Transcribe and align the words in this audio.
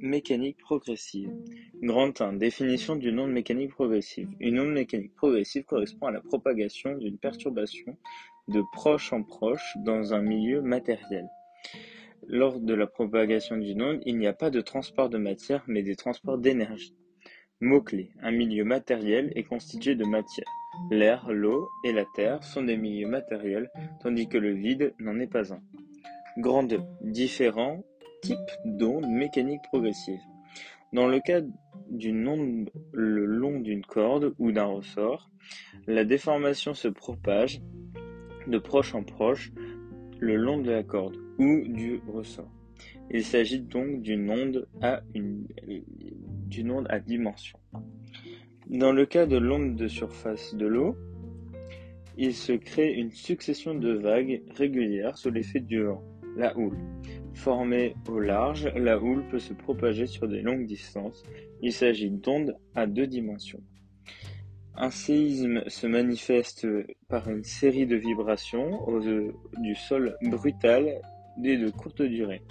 mécanique 0.00 0.58
progressive. 0.58 1.30
Grand 1.82 2.20
1. 2.20 2.34
Définition 2.34 2.96
d'une 2.96 3.20
onde 3.20 3.32
mécanique 3.32 3.70
progressive. 3.70 4.28
Une 4.40 4.60
onde 4.60 4.72
mécanique 4.72 5.14
progressive 5.14 5.64
correspond 5.64 6.06
à 6.06 6.12
la 6.12 6.20
propagation 6.20 6.96
d'une 6.96 7.18
perturbation 7.18 7.96
de 8.48 8.62
proche 8.72 9.12
en 9.12 9.22
proche 9.22 9.76
dans 9.84 10.14
un 10.14 10.22
milieu 10.22 10.62
matériel. 10.62 11.28
Lors 12.28 12.60
de 12.60 12.74
la 12.74 12.86
propagation 12.86 13.56
d'une 13.56 13.82
onde, 13.82 14.02
il 14.06 14.18
n'y 14.18 14.26
a 14.26 14.32
pas 14.32 14.50
de 14.50 14.60
transport 14.60 15.08
de 15.08 15.18
matière, 15.18 15.62
mais 15.66 15.82
des 15.82 15.96
transports 15.96 16.38
d'énergie. 16.38 16.94
Mots-clés. 17.60 18.10
Un 18.20 18.32
milieu 18.32 18.64
matériel 18.64 19.32
est 19.34 19.44
constitué 19.44 19.94
de 19.94 20.04
matière. 20.04 20.46
L'air, 20.90 21.30
l'eau 21.30 21.68
et 21.84 21.92
la 21.92 22.04
terre 22.14 22.42
sont 22.42 22.62
des 22.62 22.76
milieux 22.76 23.08
matériels, 23.08 23.70
tandis 24.02 24.28
que 24.28 24.38
le 24.38 24.52
vide 24.52 24.92
n'en 24.98 25.18
est 25.18 25.26
pas 25.26 25.54
un. 25.54 25.60
Grand 26.38 26.64
2. 26.64 26.80
Différents 27.00 27.82
types 28.26 28.56
d'ondes 28.64 29.08
mécaniques 29.08 29.62
progressives. 29.62 30.20
Dans 30.92 31.06
le 31.06 31.20
cas 31.20 31.42
d'une 31.90 32.26
onde 32.26 32.70
le 32.92 33.24
long 33.24 33.60
d'une 33.60 33.84
corde 33.84 34.34
ou 34.38 34.52
d'un 34.52 34.64
ressort, 34.64 35.30
la 35.86 36.04
déformation 36.04 36.74
se 36.74 36.88
propage 36.88 37.60
de 38.46 38.58
proche 38.58 38.94
en 38.94 39.02
proche 39.02 39.52
le 40.18 40.36
long 40.36 40.58
de 40.60 40.70
la 40.70 40.82
corde 40.82 41.16
ou 41.38 41.62
du 41.68 42.00
ressort. 42.08 42.50
Il 43.10 43.24
s'agit 43.24 43.60
donc 43.60 44.02
d'une 44.02 44.30
onde 44.30 44.66
d'une 46.48 46.70
onde 46.70 46.86
à 46.88 46.98
dimension. 46.98 47.58
Dans 48.68 48.92
le 48.92 49.06
cas 49.06 49.26
de 49.26 49.36
l'onde 49.36 49.76
de 49.76 49.86
surface 49.86 50.54
de 50.54 50.66
l'eau, 50.66 50.96
il 52.18 52.34
se 52.34 52.52
crée 52.52 52.92
une 52.92 53.12
succession 53.12 53.74
de 53.74 53.92
vagues 53.92 54.42
régulières 54.56 55.18
sous 55.18 55.30
l'effet 55.30 55.60
du 55.60 55.82
vent, 55.82 56.02
la 56.36 56.56
houle. 56.56 56.78
Formée 57.34 57.94
au 58.08 58.20
large, 58.20 58.70
la 58.76 58.98
houle 58.98 59.24
peut 59.30 59.38
se 59.38 59.52
propager 59.52 60.06
sur 60.06 60.28
des 60.28 60.42
longues 60.42 60.66
distances. 60.66 61.22
Il 61.62 61.72
s'agit 61.72 62.10
d'ondes 62.10 62.56
à 62.74 62.86
deux 62.86 63.06
dimensions. 63.06 63.62
Un 64.74 64.90
séisme 64.90 65.62
se 65.68 65.86
manifeste 65.86 66.66
par 67.08 67.30
une 67.30 67.44
série 67.44 67.86
de 67.86 67.96
vibrations 67.96 68.80
du 69.58 69.74
sol 69.74 70.16
brutal 70.22 71.00
et 71.42 71.56
de 71.56 71.70
courte 71.70 72.02
durée. 72.02 72.42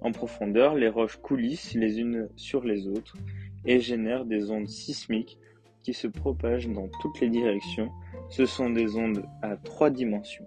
En 0.00 0.12
profondeur, 0.12 0.74
les 0.74 0.88
roches 0.88 1.16
coulissent 1.16 1.74
les 1.74 1.98
unes 1.98 2.28
sur 2.36 2.64
les 2.64 2.86
autres 2.86 3.16
et 3.64 3.80
génèrent 3.80 4.24
des 4.24 4.50
ondes 4.50 4.68
sismiques 4.68 5.38
qui 5.82 5.92
se 5.92 6.06
propagent 6.06 6.68
dans 6.68 6.88
toutes 7.00 7.20
les 7.20 7.30
directions. 7.30 7.90
Ce 8.28 8.46
sont 8.46 8.70
des 8.70 8.96
ondes 8.96 9.24
à 9.42 9.56
trois 9.56 9.90
dimensions. 9.90 10.46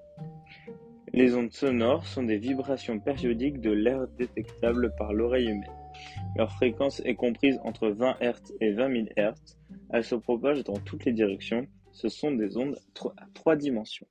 Les 1.19 1.35
ondes 1.35 1.51
sonores 1.51 2.07
sont 2.07 2.23
des 2.23 2.37
vibrations 2.37 2.97
périodiques 2.97 3.59
de 3.59 3.71
l'air 3.71 4.07
détectables 4.17 4.95
par 4.97 5.11
l'oreille 5.11 5.49
humaine. 5.49 5.69
Leur 6.37 6.49
fréquence 6.53 7.01
est 7.03 7.15
comprise 7.15 7.59
entre 7.65 7.89
20 7.89 8.15
Hz 8.21 8.53
et 8.61 8.71
20 8.71 8.93
000 8.93 9.07
Hz. 9.17 9.57
Elles 9.89 10.05
se 10.05 10.15
propagent 10.15 10.63
dans 10.63 10.77
toutes 10.77 11.03
les 11.03 11.11
directions. 11.11 11.67
Ce 11.91 12.07
sont 12.07 12.31
des 12.31 12.55
ondes 12.55 12.77
à 13.17 13.25
trois 13.33 13.57
dimensions. 13.57 14.07